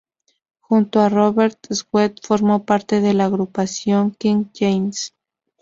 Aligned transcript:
Junto 0.61 0.99
a 1.01 1.09
Robert 1.09 1.67
Sweet 1.71 2.21
formó 2.25 2.65
parte 2.65 3.01
de 3.01 3.13
la 3.13 3.25
agrupación 3.25 4.15
"King 4.15 4.45
James". 4.55 5.13